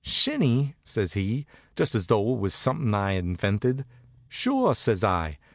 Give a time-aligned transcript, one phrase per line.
[0.03, 1.45] "Shinny?" says he,
[1.75, 3.85] just as though it was something I'd invented.
[4.27, 5.37] "Sure," says I.